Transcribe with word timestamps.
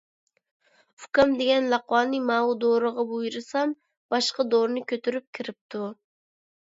ئۇكام 1.01 1.35
دېگەن 1.41 1.67
لەقۋانى 1.73 2.21
ماۋۇ 2.31 2.57
دورىغا 2.63 3.05
بۇيرۇسام، 3.11 3.75
باشقا 4.15 4.47
دورىنى 4.55 4.85
كۆتۈرۈپ 4.93 5.29
كىرىپتۇ. 5.41 5.85